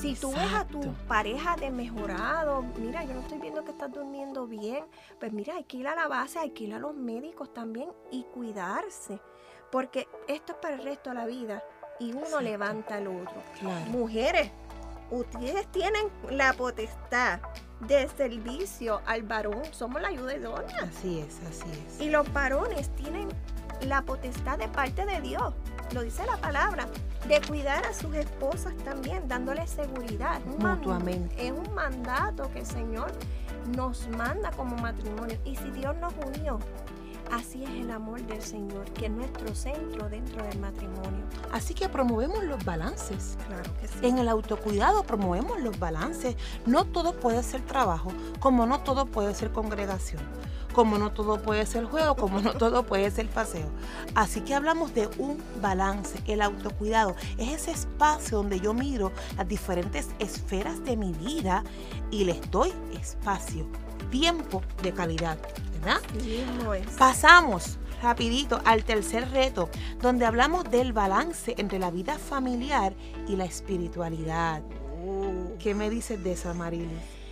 Si 0.00 0.14
tú 0.16 0.32
ves 0.32 0.52
a 0.52 0.66
tu 0.66 0.92
pareja 1.06 1.56
de 1.56 1.70
mejorado, 1.70 2.62
mira, 2.78 3.04
yo 3.04 3.14
no 3.14 3.20
estoy 3.20 3.38
viendo 3.38 3.64
que 3.64 3.70
estás 3.70 3.92
durmiendo 3.92 4.46
bien, 4.46 4.84
pues 5.20 5.32
mira, 5.32 5.54
hay 5.54 5.64
que 5.64 5.76
ir 5.76 5.86
a 5.86 5.94
la 5.94 6.08
base, 6.08 6.40
hay 6.40 6.50
que 6.50 6.64
ir 6.64 6.74
a 6.74 6.78
los 6.78 6.94
médicos 6.94 7.54
también 7.54 7.90
y 8.10 8.24
cuidarse, 8.24 9.20
porque 9.70 10.08
esto 10.26 10.52
es 10.52 10.58
para 10.58 10.74
el 10.74 10.82
resto 10.82 11.10
de 11.10 11.16
la 11.16 11.26
vida 11.26 11.62
y 12.00 12.10
uno 12.10 12.22
Exacto. 12.22 12.40
levanta 12.40 12.96
al 12.96 13.06
otro. 13.06 13.40
Claro. 13.60 13.90
Mujeres, 13.90 14.50
ustedes 15.12 15.66
tienen 15.68 16.08
la 16.28 16.54
potestad 16.54 17.40
de 17.80 18.08
servicio 18.08 19.00
al 19.06 19.22
varón, 19.22 19.62
somos 19.70 20.02
la 20.02 20.08
ayuda 20.08 20.34
idónea. 20.34 20.76
Así 20.82 21.20
es, 21.20 21.40
así 21.48 21.70
es. 21.86 22.00
Y 22.00 22.10
los 22.10 22.30
varones 22.32 22.90
tienen 22.96 23.28
la 23.82 24.02
potestad 24.02 24.58
de 24.58 24.66
parte 24.68 25.06
de 25.06 25.20
Dios, 25.20 25.54
lo 25.94 26.02
dice 26.02 26.26
la 26.26 26.36
palabra, 26.36 26.86
de 27.28 27.40
cuidar 27.42 27.86
a 27.86 27.94
sus 27.94 28.14
esposas 28.14 28.76
también, 28.84 29.26
dándoles 29.28 29.70
seguridad. 29.70 30.40
Un 30.46 30.62
man- 30.62 30.78
Mutuamente. 30.78 31.46
Es 31.46 31.52
un 31.52 31.72
mandato 31.74 32.50
que 32.52 32.60
el 32.60 32.66
Señor 32.66 33.12
nos 33.76 34.08
manda 34.08 34.50
como 34.50 34.76
matrimonio. 34.76 35.38
Y 35.44 35.56
si 35.56 35.70
Dios 35.70 35.96
nos 35.96 36.12
unió, 36.26 36.58
así 37.32 37.64
es 37.64 37.70
el 37.70 37.90
amor 37.90 38.20
del 38.26 38.42
Señor, 38.42 38.84
que 38.92 39.06
es 39.06 39.10
nuestro 39.12 39.54
centro 39.54 40.08
dentro 40.10 40.44
del 40.44 40.58
matrimonio. 40.58 41.24
Así 41.52 41.72
que 41.72 41.88
promovemos 41.88 42.42
los 42.44 42.62
balances. 42.64 43.38
Claro 43.46 43.70
que 43.80 43.88
sí. 43.88 43.94
En 44.02 44.18
el 44.18 44.28
autocuidado 44.28 45.04
promovemos 45.04 45.60
los 45.60 45.78
balances. 45.78 46.36
No 46.66 46.84
todo 46.84 47.14
puede 47.14 47.42
ser 47.42 47.62
trabajo, 47.62 48.12
como 48.40 48.66
no 48.66 48.80
todo 48.80 49.06
puede 49.06 49.34
ser 49.34 49.50
congregación, 49.52 50.22
como 50.74 50.98
no 50.98 51.12
todo 51.12 51.40
puede 51.40 51.64
ser 51.64 51.84
juego, 51.84 52.16
como 52.16 52.40
no 52.40 52.52
todo 52.52 52.84
puede 52.84 53.10
ser 53.10 53.28
paseo. 53.28 53.70
Así 54.14 54.42
que 54.42 54.54
hablamos 54.54 54.92
de 54.92 55.08
un 55.18 55.42
balance. 55.62 56.18
El 56.26 56.42
autocuidado 56.42 57.16
es 57.38 57.52
ese 57.62 57.70
espacio 57.70 58.38
donde 58.38 58.60
yo 58.60 58.74
miro 58.74 59.12
las 59.36 59.48
diferentes 59.48 60.08
esferas 60.18 60.84
de 60.84 60.96
mi 60.96 61.12
vida 61.12 61.64
y 62.10 62.24
les 62.24 62.50
doy 62.50 62.72
espacio, 63.00 63.66
tiempo 64.10 64.62
de 64.82 64.92
calidad, 64.92 65.38
¿verdad? 65.80 66.02
Mismo 66.14 66.74
es. 66.74 66.86
Pasamos 66.98 67.78
rapidito 68.02 68.60
al 68.66 68.84
tercer 68.84 69.30
reto, 69.30 69.70
donde 70.02 70.26
hablamos 70.26 70.64
del 70.70 70.92
balance 70.92 71.54
entre 71.56 71.78
la 71.78 71.90
vida 71.90 72.18
familiar 72.18 72.94
y 73.26 73.36
la 73.36 73.46
espiritualidad. 73.46 74.62
¿Qué 75.58 75.74
me 75.74 75.88
dices 75.88 76.22
de 76.22 76.32
eso, 76.32 76.52
Marilis? 76.54 77.23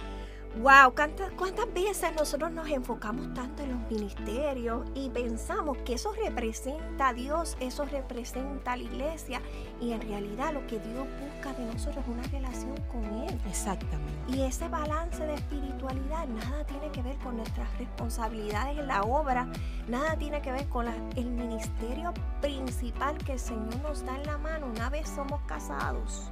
Wow, 0.61 0.95
¿cuántas, 0.95 1.31
cuántas 1.33 1.73
veces 1.73 2.15
nosotros 2.15 2.53
nos 2.53 2.69
enfocamos 2.69 3.33
tanto 3.33 3.63
en 3.63 3.71
los 3.73 3.91
ministerios 3.91 4.87
y 4.95 5.09
pensamos 5.09 5.79
que 5.79 5.95
eso 5.95 6.13
representa 6.13 7.09
a 7.09 7.15
Dios, 7.15 7.57
eso 7.59 7.87
representa 7.87 8.75
a 8.75 8.77
la 8.77 8.83
iglesia 8.83 9.41
y 9.81 9.93
en 9.93 10.03
realidad 10.03 10.53
lo 10.53 10.61
que 10.67 10.79
Dios 10.79 11.07
busca 11.23 11.55
de 11.55 11.65
nosotros 11.65 12.05
es 12.05 12.09
una 12.13 12.23
relación 12.25 12.75
con 12.93 13.03
Él. 13.27 13.41
Exactamente. 13.49 14.13
Y 14.29 14.43
ese 14.43 14.69
balance 14.69 15.25
de 15.25 15.35
espiritualidad 15.35 16.29
nada 16.29 16.65
tiene 16.67 16.91
que 16.93 17.01
ver 17.03 17.17
con 17.21 17.39
nuestras 17.39 17.67
responsabilidades 17.79 18.79
en 18.79 18.87
la 18.89 19.03
obra, 19.05 19.49
nada 19.89 20.17
tiene 20.17 20.43
que 20.43 20.53
ver 20.53 20.69
con 20.69 20.85
la- 20.85 20.95
el 21.17 21.31
ministerio 21.31 22.13
principal 22.43 23.17
que 23.17 23.33
el 23.33 23.41
Señor 23.41 23.81
nos 23.83 24.05
da 24.05 24.17
en 24.17 24.27
la 24.27 24.37
mano 24.37 24.67
una 24.67 24.91
vez 24.91 25.09
somos 25.09 25.41
casados. 25.47 26.29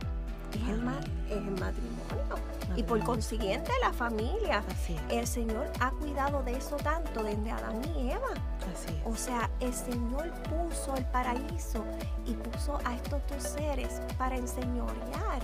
Es 0.53 0.69
el, 0.69 0.83
ma- 0.83 1.01
es 1.29 1.37
el 1.37 1.51
matrimonio. 1.53 2.01
Y 2.77 2.83
por 2.85 3.03
consiguiente 3.03 3.71
la 3.81 3.93
familia. 3.93 4.63
Así 4.71 4.97
El 5.11 5.27
Señor 5.27 5.67
ha 5.81 5.91
cuidado 5.91 6.43
de 6.43 6.57
eso 6.57 6.77
tanto 6.77 7.23
desde 7.25 7.51
Adán 7.51 7.83
y 7.97 8.11
Eva. 8.13 8.29
así. 8.73 9.01
O 9.05 9.17
sea, 9.17 9.51
el 9.61 9.75
Señor 9.75 10.31
puso 10.45 10.95
el 10.97 11.05
paraíso 11.07 11.85
y 12.27 12.35
puso 12.35 12.79
a 12.85 12.95
estos 12.95 13.21
dos 13.29 13.43
seres 13.43 14.01
para 14.19 14.37
enseñorear 14.37 15.41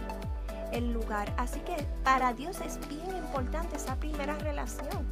el 0.72 0.92
lugar. 0.92 1.32
Así 1.36 1.60
que 1.60 1.76
para 2.04 2.32
Dios 2.32 2.60
es 2.60 2.78
bien 2.88 3.16
importante 3.16 3.76
esa 3.76 3.96
primera 3.96 4.34
relación. 4.38 5.04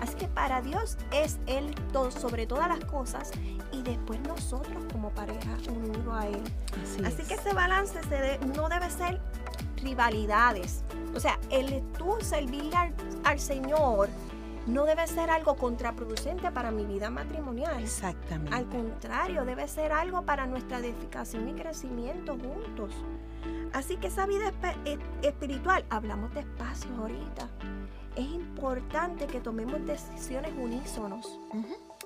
Así 0.00 0.14
que 0.14 0.28
para 0.28 0.62
Dios 0.62 0.96
es 1.12 1.38
Él 1.46 1.74
todo, 1.92 2.10
sobre 2.10 2.46
todas 2.46 2.68
las 2.68 2.84
cosas 2.86 3.30
y 3.72 3.82
después 3.82 4.20
nosotros 4.20 4.84
como 4.92 5.10
pareja 5.10 5.56
unidos 5.68 6.14
a 6.14 6.26
Él. 6.26 6.42
Así, 7.04 7.22
que 7.24 7.34
ese 7.34 7.52
balance 7.52 8.00
se 8.08 8.38
no 8.56 8.68
debe 8.68 8.90
ser 8.90 9.20
rivalidades. 9.76 10.82
O 11.14 11.20
sea, 11.20 11.38
el 11.50 11.82
tú 11.92 12.16
servir 12.20 12.72
al 13.24 13.40
Señor 13.40 14.08
no 14.66 14.84
debe 14.84 15.06
ser 15.06 15.30
algo 15.30 15.56
contraproducente 15.56 16.50
para 16.50 16.70
mi 16.70 16.84
vida 16.84 17.10
matrimonial. 17.10 17.82
Exactamente. 17.82 18.54
Al 18.54 18.66
contrario, 18.66 19.44
debe 19.44 19.66
ser 19.68 19.92
algo 19.92 20.22
para 20.22 20.46
nuestra 20.46 20.78
edificación 20.78 21.48
y 21.48 21.54
crecimiento 21.54 22.36
juntos. 22.38 22.94
Así 23.72 23.96
que 23.96 24.08
esa 24.08 24.26
vida 24.26 24.52
e, 24.84 24.98
espiritual, 25.22 25.84
hablamos 25.90 26.32
de 26.34 26.40
espacios 26.40 26.92
ahorita, 26.98 27.48
es 28.16 28.26
importante 28.26 29.26
que 29.26 29.40
tomemos 29.40 29.84
decisiones 29.86 30.52
unísonos. 30.56 31.38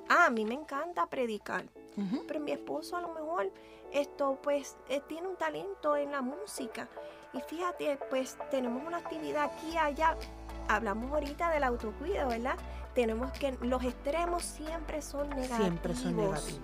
Ah, 0.09 0.27
a 0.27 0.31
mí 0.31 0.45
me 0.45 0.55
encanta 0.55 1.07
predicar, 1.07 1.65
pero 2.27 2.41
mi 2.41 2.53
esposo 2.53 2.97
a 2.97 3.01
lo 3.01 3.09
mejor 3.15 3.51
esto 3.93 4.39
pues 4.43 4.77
eh, 4.89 5.01
tiene 5.09 5.29
un 5.29 5.37
talento 5.37 5.97
en 5.97 6.13
la 6.13 6.21
música. 6.21 6.89
Y 7.33 7.41
fíjate, 7.41 7.99
pues 8.11 8.37
tenemos 8.51 8.87
una 8.87 8.99
actividad 8.99 9.45
aquí 9.45 9.73
y 9.73 9.77
allá, 9.77 10.17
hablamos 10.69 11.11
ahorita 11.13 11.51
del 11.51 11.65
autocuidado, 11.65 12.31
¿verdad? 12.31 12.57
Tenemos 12.95 13.33
que 13.33 13.57
los 13.61 13.83
extremos 13.83 14.45
siempre 14.45 15.03
son 15.03 15.29
negativos. 15.31 15.59
Siempre 15.59 15.95
son 15.95 16.17
negativos. 16.17 16.61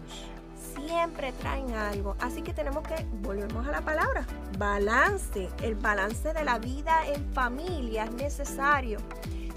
Siempre 0.74 1.32
traen 1.32 1.72
algo. 1.74 2.16
Así 2.20 2.42
que 2.42 2.52
tenemos 2.52 2.86
que, 2.86 3.06
volvemos 3.22 3.66
a 3.66 3.70
la 3.70 3.80
palabra, 3.80 4.26
balance. 4.58 5.48
El 5.62 5.74
balance 5.74 6.32
de 6.32 6.44
la 6.44 6.58
vida 6.58 7.06
en 7.06 7.24
familia 7.32 8.04
es 8.04 8.12
necesario. 8.12 8.98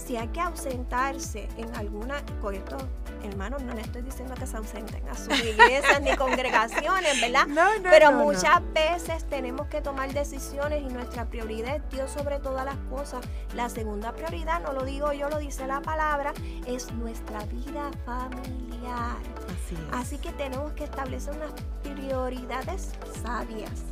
Si 0.05 0.17
hay 0.17 0.27
que 0.29 0.41
ausentarse 0.41 1.47
en 1.57 1.73
alguna, 1.75 2.21
con 2.41 2.55
esto 2.55 2.77
hermanos, 3.23 3.63
no 3.63 3.73
le 3.73 3.81
estoy 3.81 4.01
diciendo 4.01 4.35
que 4.35 4.45
se 4.45 4.57
ausenten 4.57 5.07
a 5.07 5.15
sus 5.15 5.39
iglesias 5.43 6.01
ni 6.01 6.15
congregaciones, 6.15 7.21
¿verdad? 7.21 7.47
No, 7.47 7.77
no, 7.79 7.89
Pero 7.89 8.11
muchas 8.11 8.61
veces 8.73 9.23
tenemos 9.29 9.67
que 9.67 9.81
tomar 9.81 10.13
decisiones 10.13 10.81
y 10.81 10.87
nuestra 10.87 11.25
prioridad 11.25 11.77
es 11.77 11.89
Dios 11.89 12.11
sobre 12.11 12.39
todas 12.39 12.65
las 12.65 12.75
cosas. 12.89 13.25
La 13.55 13.69
segunda 13.69 14.11
prioridad, 14.11 14.61
no 14.61 14.73
lo 14.73 14.83
digo 14.83 15.13
yo, 15.13 15.29
lo 15.29 15.39
dice 15.39 15.67
la 15.67 15.81
palabra, 15.81 16.33
es 16.67 16.91
nuestra 16.93 17.45
vida 17.45 17.89
familiar. 18.05 19.17
Así 19.47 19.75
es. 19.75 19.93
Así 19.93 20.17
que 20.17 20.31
tenemos 20.33 20.73
que 20.73 20.83
establecer 20.83 21.33
unas 21.33 21.53
prioridades 21.81 22.91
sabias. 23.23 23.83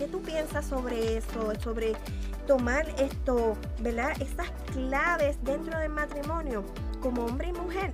¿Qué 0.00 0.06
tú 0.06 0.22
piensas 0.22 0.64
sobre 0.64 1.18
eso? 1.18 1.52
Sobre 1.60 1.92
tomar 2.46 2.88
esto, 2.98 3.54
¿verdad? 3.80 4.12
Estas 4.18 4.50
claves 4.72 5.36
dentro 5.44 5.78
del 5.78 5.90
matrimonio 5.90 6.64
como 7.02 7.26
hombre 7.26 7.48
y 7.48 7.52
mujer 7.52 7.92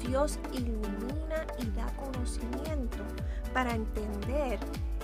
Dios 0.00 0.38
ilumina 0.50 1.44
y 1.58 1.66
da 1.76 1.86
conocimiento 1.96 3.04
para 3.52 3.74
entender 3.74 4.58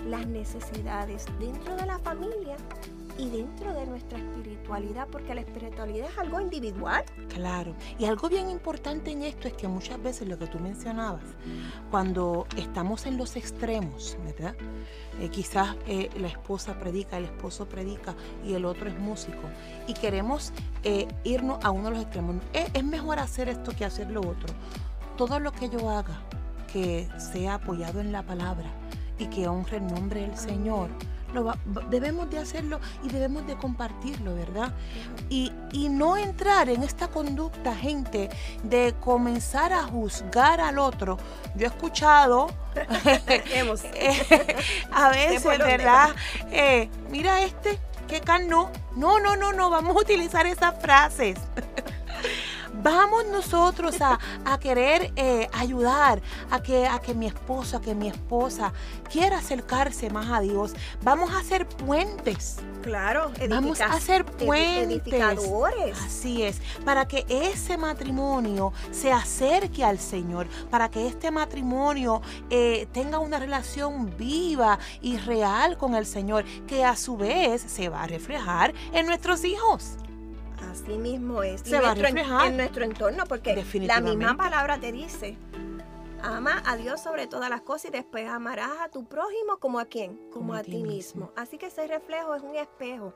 las 0.08 0.26
necesidades 0.26 1.26
dentro 1.38 1.76
de 1.76 1.84
la 1.84 1.98
familia 1.98 2.56
y 3.18 3.28
dentro 3.30 3.72
de 3.72 3.86
nuestra 3.86 4.18
espiritualidad, 4.18 5.08
porque 5.10 5.34
la 5.34 5.40
espiritualidad 5.40 6.08
es 6.10 6.18
algo 6.18 6.40
individual. 6.40 7.04
Claro, 7.28 7.74
y 7.98 8.04
algo 8.04 8.28
bien 8.28 8.50
importante 8.50 9.10
en 9.10 9.22
esto 9.22 9.48
es 9.48 9.54
que 9.54 9.68
muchas 9.68 10.02
veces 10.02 10.28
lo 10.28 10.38
que 10.38 10.46
tú 10.46 10.58
mencionabas, 10.58 11.22
cuando 11.90 12.46
estamos 12.56 13.06
en 13.06 13.16
los 13.16 13.36
extremos, 13.36 14.16
¿verdad? 14.24 14.54
Eh, 15.20 15.28
quizás 15.30 15.76
eh, 15.86 16.10
la 16.18 16.28
esposa 16.28 16.78
predica, 16.78 17.16
el 17.16 17.24
esposo 17.24 17.66
predica 17.66 18.14
y 18.44 18.54
el 18.54 18.64
otro 18.64 18.88
es 18.88 18.98
músico, 18.98 19.48
y 19.86 19.94
queremos 19.94 20.52
eh, 20.84 21.08
irnos 21.24 21.64
a 21.64 21.70
uno 21.70 21.84
de 21.84 21.96
los 21.96 22.02
extremos. 22.02 22.36
es 22.52 22.84
mejor 22.84 23.18
hacer 23.18 23.48
esto 23.48 23.72
que 23.76 23.84
hacer 23.84 24.10
lo 24.10 24.20
otro 24.20 24.54
todo 25.16 25.40
lo 25.40 25.50
que 25.52 25.68
yo 25.68 25.88
haga 25.90 26.20
que 26.72 27.08
sea 27.18 27.54
apoyado 27.54 28.00
en 28.00 28.12
la 28.12 28.22
palabra 28.22 28.70
y 29.18 29.26
que 29.26 29.48
honre 29.48 29.78
el 29.78 29.86
nombre 29.86 30.20
del 30.20 30.36
Señor, 30.36 30.90
lo 31.42 31.54
debemos 31.90 32.30
de 32.30 32.38
hacerlo 32.38 32.80
y 33.02 33.08
debemos 33.08 33.46
de 33.46 33.56
compartirlo, 33.56 34.34
¿verdad? 34.34 34.72
Y, 35.28 35.52
no 35.90 36.16
entrar 36.16 36.68
en 36.68 36.82
esta 36.82 37.08
conducta, 37.08 37.74
gente, 37.74 38.28
de 38.62 38.94
comenzar 39.00 39.72
a 39.72 39.84
juzgar 39.84 40.60
al 40.60 40.78
otro. 40.78 41.18
Yo 41.54 41.66
he 41.66 41.68
escuchado 41.68 42.48
a 44.92 45.08
veces, 45.10 45.58
¿verdad? 45.58 46.14
Eh, 46.50 46.88
mira 47.10 47.42
este, 47.42 47.78
qué 48.08 48.20
cano. 48.20 48.70
No, 48.94 49.20
no, 49.20 49.36
no, 49.36 49.52
no, 49.52 49.70
vamos 49.70 49.96
a 49.96 50.00
utilizar 50.00 50.46
esas 50.46 50.80
frases. 50.80 51.38
Vamos 52.82 53.26
nosotros 53.26 53.96
a, 54.00 54.18
querer 54.58 55.12
eh, 55.16 55.48
ayudar 55.52 56.22
a 56.50 56.62
que, 56.62 56.86
a 56.86 56.98
que 56.98 57.14
mi 57.14 57.26
esposo, 57.26 57.76
a 57.76 57.80
que 57.80 57.94
mi 57.94 58.08
esposa 58.08 58.72
quiera 59.10 59.38
acercarse 59.38 60.10
más 60.10 60.30
a 60.30 60.40
Dios. 60.40 60.74
Vamos 61.02 61.30
a 61.32 61.38
hacer 61.38 61.66
puentes. 61.66 62.58
Claro, 62.82 63.32
vamos 63.48 63.80
a 63.80 63.86
hacer 63.86 64.24
puentes. 64.24 65.02
Edificadores. 65.02 66.00
Así 66.02 66.44
es, 66.44 66.60
para 66.84 67.08
que 67.08 67.26
ese 67.28 67.76
matrimonio 67.76 68.72
se 68.92 69.12
acerque 69.12 69.84
al 69.84 69.98
Señor, 69.98 70.46
para 70.70 70.88
que 70.88 71.06
este 71.08 71.30
matrimonio 71.30 72.22
eh, 72.48 72.86
tenga 72.92 73.18
una 73.18 73.38
relación 73.38 74.16
viva 74.16 74.78
y 75.00 75.16
real 75.16 75.76
con 75.76 75.94
el 75.96 76.06
Señor, 76.06 76.44
que 76.66 76.84
a 76.84 76.94
su 76.94 77.16
vez 77.16 77.60
se 77.62 77.88
va 77.88 78.04
a 78.04 78.06
reflejar 78.06 78.72
en 78.92 79.06
nuestros 79.06 79.44
hijos. 79.44 79.96
Así 80.76 80.98
mismo 80.98 81.42
es. 81.42 81.62
Se 81.62 81.80
va 81.80 81.94
nuestro, 81.94 82.44
en 82.44 82.56
nuestro 82.56 82.84
entorno, 82.84 83.24
porque 83.26 83.64
la 83.80 84.00
misma 84.00 84.36
palabra 84.36 84.78
te 84.78 84.92
dice, 84.92 85.38
ama 86.22 86.62
a 86.66 86.76
Dios 86.76 87.00
sobre 87.00 87.26
todas 87.26 87.48
las 87.48 87.62
cosas 87.62 87.86
y 87.86 87.92
después 87.92 88.28
amarás 88.28 88.72
a 88.84 88.90
tu 88.90 89.06
prójimo 89.06 89.56
como 89.58 89.80
a 89.80 89.86
quién, 89.86 90.20
como, 90.30 90.54
a, 90.54 90.62
ti 90.62 90.82
mismo. 90.82 91.32
Así 91.34 91.56
que 91.56 91.66
ese 91.66 91.86
reflejo 91.86 92.34
es 92.34 92.42
un 92.42 92.56
espejo. 92.56 93.14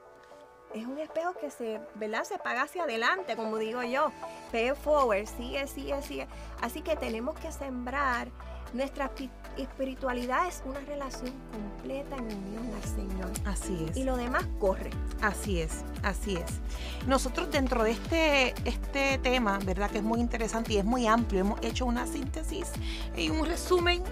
Es 0.75 0.87
un 0.87 0.99
espejo 0.99 1.35
que 1.39 1.51
se, 1.51 1.81
¿verdad? 1.97 2.25
Se 2.25 2.39
paga 2.39 2.63
hacia 2.63 2.85
adelante, 2.85 3.37
como 3.37 3.59
digo 3.59 3.83
yo. 3.83 4.11
Pay 4.53 4.73
forward, 4.83 5.27
sigue, 5.27 5.67
sigue, 5.67 6.01
sigue. 6.03 6.29
Así 6.63 6.81
que 6.81 6.97
tenemos 6.97 7.39
que 7.41 7.53
sembrar 7.53 8.29
nuestra 8.73 9.11
espiritualidad 9.57 10.47
es 10.47 10.63
una 10.65 10.79
relación 10.81 11.33
completa 11.51 12.17
en 12.17 12.25
unión 12.25 12.71
al 12.75 12.85
Señor. 12.85 13.31
Así 13.45 13.87
es. 13.89 13.97
Y 13.97 14.05
lo 14.05 14.17
demás 14.17 14.47
corre. 14.59 14.91
Así 15.21 15.61
es, 15.61 15.85
así 16.03 16.37
es. 16.37 16.61
Nosotros 17.07 17.51
dentro 17.51 17.83
de 17.83 17.91
este, 17.93 18.55
este 18.65 19.19
tema, 19.19 19.59
¿verdad? 19.65 19.91
Que 19.91 19.99
es 19.99 20.05
muy 20.05 20.21
interesante 20.21 20.73
y 20.75 20.79
es 20.79 20.85
muy 20.85 21.07
amplio, 21.07 21.41
hemos 21.41 21.63
hecho 21.63 21.85
una 21.85 22.07
síntesis 22.07 22.71
y 23.17 23.29
un 23.29 23.45
resumen, 23.45 24.03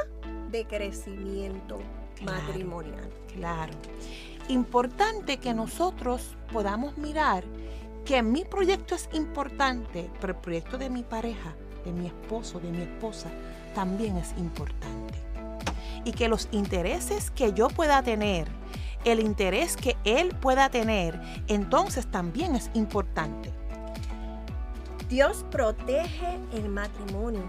de 0.50 0.66
crecimiento 0.66 1.80
matrimonial. 2.24 3.10
Claro. 3.36 3.74
Importante 4.50 5.38
que 5.38 5.54
nosotros 5.54 6.36
podamos 6.52 6.98
mirar 6.98 7.44
que 8.06 8.22
mi 8.22 8.44
proyecto 8.44 8.96
es 8.96 9.10
importante, 9.14 10.10
pero 10.20 10.34
el 10.34 10.40
proyecto 10.40 10.78
de 10.78 10.90
mi 10.90 11.04
pareja, 11.04 11.56
de 11.86 11.94
mi 11.94 12.08
esposo, 12.08 12.60
de 12.60 12.72
mi 12.72 12.82
esposa, 12.82 13.30
también 13.74 14.18
es 14.18 14.34
importante. 14.38 15.16
Y 16.04 16.12
que 16.12 16.28
los 16.28 16.50
intereses 16.52 17.32
que 17.32 17.54
yo 17.54 17.70
pueda 17.70 18.04
tener, 18.04 18.48
el 19.06 19.20
interés 19.20 19.78
que 19.78 19.96
él 20.04 20.36
pueda 20.36 20.70
tener, 20.70 21.20
entonces 21.48 22.08
también 22.08 22.56
es 22.56 22.70
importante. 22.74 23.54
Dios 25.10 25.46
protege 25.52 26.40
el 26.54 26.70
matrimonio. 26.70 27.44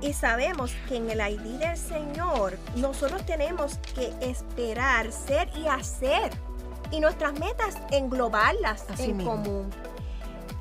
Y 0.00 0.12
sabemos 0.12 0.72
que 0.88 0.96
en 0.96 1.10
el 1.10 1.20
ID 1.20 1.58
del 1.58 1.76
Señor 1.76 2.58
nosotros 2.76 3.24
tenemos 3.24 3.78
que 3.94 4.12
esperar, 4.20 5.10
ser 5.10 5.48
y 5.56 5.66
hacer. 5.66 6.30
Y 6.90 7.00
nuestras 7.00 7.38
metas 7.38 7.78
englobarlas 7.90 8.84
en 8.98 9.24
común. 9.24 9.70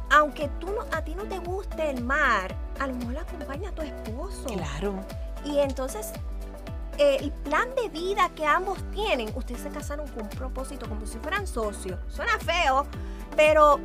Aunque 0.09 0.47
tú 0.59 0.67
no, 0.67 0.81
a 0.95 1.03
ti 1.03 1.15
no 1.15 1.23
te 1.23 1.39
guste 1.39 1.89
el 1.89 2.03
mar, 2.03 2.55
a 2.79 2.87
lo 2.87 2.95
mejor 2.95 3.17
acompaña 3.19 3.69
a 3.69 3.71
tu 3.73 3.81
esposo. 3.81 4.45
Claro. 4.45 4.95
Y 5.43 5.59
entonces 5.59 6.11
el 6.97 7.31
plan 7.31 7.67
de 7.75 7.89
vida 7.89 8.29
que 8.35 8.45
ambos 8.45 8.79
tienen, 8.91 9.31
ustedes 9.35 9.61
se 9.61 9.69
casaron 9.69 10.07
con 10.07 10.23
un 10.23 10.29
propósito 10.29 10.87
como 10.87 11.05
si 11.05 11.17
fueran 11.19 11.45
socios. 11.45 11.99
Suena 12.07 12.39
feo, 12.39 12.85
pero 13.35 13.79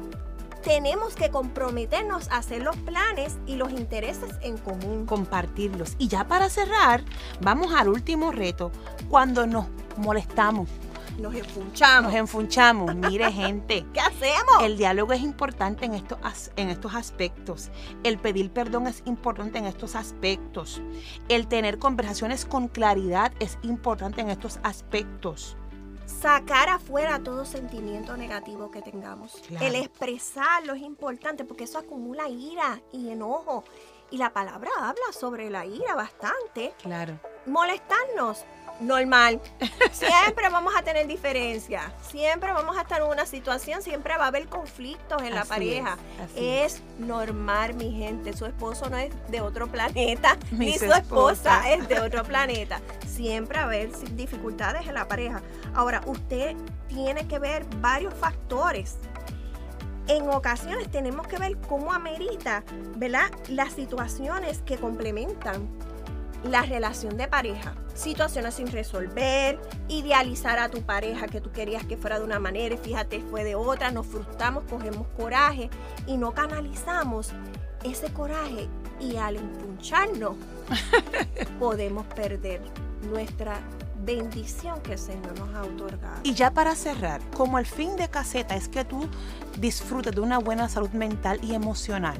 tenemos 0.63 1.15
que 1.15 1.31
comprometernos 1.31 2.29
a 2.29 2.39
hacer 2.39 2.63
los 2.63 2.77
planes 2.77 3.37
y 3.47 3.57
los 3.57 3.73
intereses 3.73 4.31
en 4.43 4.59
común. 4.59 5.07
Compartirlos. 5.07 5.95
Y 5.99 6.09
ya 6.09 6.27
para 6.27 6.49
cerrar, 6.49 7.03
vamos 7.41 7.75
al 7.75 7.89
último 7.89 8.33
reto, 8.33 8.71
cuando 9.09 9.47
nos 9.47 9.67
molestamos. 9.97 10.69
Nos 11.19 11.35
enfunchamos. 11.35 12.11
Nos 12.11 12.15
enfunchamos. 12.15 12.95
Mire, 12.95 13.31
gente. 13.33 13.85
¿Qué 13.93 14.01
hacemos? 14.01 14.63
El 14.63 14.79
diálogo 14.79 15.13
es 15.13 15.21
importante 15.21 15.85
en 15.85 15.95
estos, 15.95 16.19
en 16.57 16.71
estos 16.71 16.95
aspectos. 16.95 17.71
El 18.05 18.19
pedir 18.19 18.51
perdón 18.51 18.87
es 18.87 19.03
importante 19.05 19.59
en 19.59 19.67
estos 19.67 19.97
aspectos. 19.97 20.81
El 21.29 21.47
tener 21.47 21.79
conversaciones 21.79 22.47
con 22.47 22.69
claridad 22.69 23.33
es 23.39 23.59
importante 23.63 24.23
en 24.23 24.31
estos 24.31 24.61
aspectos 24.63 25.57
sacar 26.11 26.69
afuera 26.69 27.21
todo 27.23 27.45
sentimiento 27.45 28.17
negativo 28.17 28.71
que 28.71 28.83
tengamos. 28.83 29.43
El 29.61 29.75
expresarlo 29.75 30.75
es 30.75 30.83
importante 30.83 31.45
porque 31.45 31.65
eso 31.65 31.79
acumula 31.79 32.29
ira 32.29 32.81
y 32.93 33.11
enojo. 33.11 33.65
Y 34.11 34.19
la 34.19 34.33
palabra 34.33 34.71
habla 34.79 35.13
sobre 35.13 35.51
la 35.51 35.65
ira 35.65 35.95
bastante. 35.95 36.75
Claro. 36.83 37.19
Molestarnos, 37.47 38.45
normal. 38.81 39.41
Siempre 39.93 40.49
vamos 40.51 40.75
a 40.77 40.83
tener 40.83 41.07
diferencias. 41.07 41.85
Siempre 42.11 42.53
vamos 42.53 42.77
a 42.77 42.83
estar 42.83 43.01
en 43.01 43.09
una 43.09 43.27
situación, 43.27 43.83
siempre 43.83 44.17
va 44.17 44.25
a 44.25 44.29
haber 44.29 44.47
conflictos 44.49 45.23
en 45.23 45.35
la 45.35 45.45
pareja. 45.45 45.97
Es, 46.37 46.83
normal, 46.99 47.75
mi 47.75 47.93
gente. 47.93 48.37
Su 48.37 48.47
esposo 48.47 48.89
no 48.91 48.97
es 48.97 49.13
de 49.31 49.41
otro 49.41 49.67
planeta, 49.69 50.37
ni 50.51 50.79
su 50.79 50.93
esposa 50.93 51.71
es 51.73 51.89
de 51.89 52.01
otro 52.01 52.25
planeta. 52.25 52.81
Siempre 53.07 53.59
va 53.59 53.65
a 53.65 53.67
haber 53.67 53.91
dificultades 54.17 54.87
en 54.87 54.95
la 54.95 55.07
pareja. 55.09 55.43
Ahora, 55.75 56.03
usted 56.07 56.57
tiene 56.89 57.27
que 57.29 57.39
ver 57.39 57.65
varios 57.81 58.15
factores 58.15 58.97
en 60.11 60.29
ocasiones 60.29 60.91
tenemos 60.91 61.27
que 61.29 61.39
ver 61.39 61.57
cómo 61.69 61.93
amerita, 61.93 62.65
¿verdad? 62.97 63.31
Las 63.49 63.75
situaciones 63.75 64.61
que 64.63 64.77
complementan 64.77 65.69
la 66.45 66.63
relación 66.63 67.17
de 67.17 67.29
pareja, 67.29 67.75
situaciones 67.95 68.55
sin 68.55 68.69
resolver, 68.69 69.59
idealizar 69.89 70.59
a 70.59 70.69
tu 70.69 70.83
pareja 70.83 71.27
que 71.27 71.41
tú 71.41 71.51
querías 71.53 71.85
que 71.85 71.97
fuera 71.97 72.19
de 72.19 72.25
una 72.25 72.39
manera 72.39 72.75
y 72.75 72.79
fíjate 72.79 73.21
fue 73.31 73.45
de 73.45 73.55
otra, 73.55 73.91
nos 73.91 74.07
frustramos, 74.07 74.65
cogemos 74.65 75.07
coraje 75.17 75.69
y 76.07 76.17
no 76.17 76.33
canalizamos 76.33 77.33
ese 77.85 78.13
coraje 78.13 78.69
y 79.01 79.17
al 79.17 79.37
empuncharnos 79.37 80.37
podemos 81.59 82.07
perder 82.07 82.61
nuestra 83.11 83.59
bendición 84.05 84.81
que 84.83 84.93
el 84.93 84.99
Señor 84.99 85.39
nos 85.39 85.55
ha 85.55 85.63
otorgado. 85.63 86.21
Y 86.23 86.35
ya 86.35 86.53
para 86.53 86.75
cerrar, 86.75 87.21
como 87.37 87.59
el 87.59 87.67
fin 87.67 87.97
de 87.97 88.09
caseta 88.09 88.57
es 88.57 88.69
que 88.69 88.85
tú 88.85 89.09
disfrutes 89.59 90.15
de 90.15 90.21
una 90.21 90.39
buena 90.39 90.69
salud 90.69 90.91
mental 90.91 91.39
y 91.43 91.55
emocional, 91.55 92.19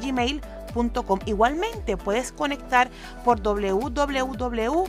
gmail.com 0.00 1.20
Igualmente 1.26 1.96
puedes 1.96 2.32
conectar 2.32 2.90
por 3.24 3.40
www 3.40 4.84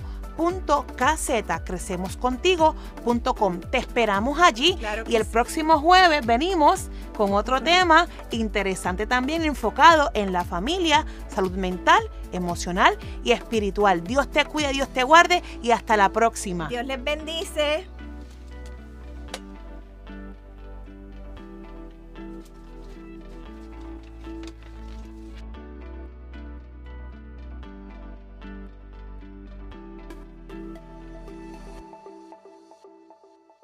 crecemoscontigo.com. 1.66 3.60
Te 3.72 3.78
esperamos 3.78 4.40
allí 4.40 4.78
y 5.08 5.16
el 5.16 5.26
próximo 5.26 5.80
jueves 5.80 6.26
venimos 6.26 6.90
con 7.16 7.34
otro 7.34 7.62
tema 7.62 8.08
interesante 8.32 9.08
también 9.08 9.44
enfocado 9.44 10.12
en 10.14 10.34
la 10.34 10.44
familia, 10.44 11.06
salud 11.28 11.52
mental, 11.52 12.02
emocional 12.32 12.98
y 13.24 13.32
espiritual. 13.32 14.04
Dios 14.04 14.30
te 14.30 14.46
cuida, 14.46 14.70
Dios 14.70 14.90
te 14.90 15.04
guarde 15.04 15.42
y 15.62 15.72
hasta 15.72 15.98
la 15.98 16.10
próxima. 16.10 16.68
Dios 16.68 16.86
les 16.86 17.04
bendice. 17.04 17.95